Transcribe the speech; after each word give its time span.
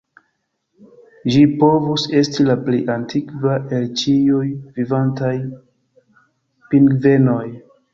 Ĝi 1.33 1.43
povus 1.63 2.07
esti 2.23 2.47
la 2.49 2.57
plej 2.69 2.81
antikva 2.95 3.61
el 3.81 3.89
ĉiuj 4.03 4.45
vivantaj 4.81 5.35
pingvenoj. 6.75 7.43